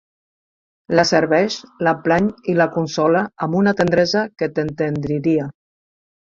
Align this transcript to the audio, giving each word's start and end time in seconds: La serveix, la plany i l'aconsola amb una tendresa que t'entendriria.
La 0.99 1.03
serveix, 1.09 1.57
la 1.87 1.93
plany 2.07 2.29
i 2.53 2.55
l'aconsola 2.61 3.21
amb 3.47 3.59
una 3.61 3.75
tendresa 3.83 4.25
que 4.41 4.49
t'entendriria. 4.57 5.47